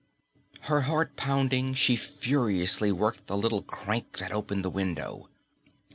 [0.61, 5.29] Her heart pounding, she furiously worked the little crank that opened the window.